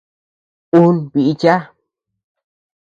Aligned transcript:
Un 0.79 0.95
bícha. 1.13 1.55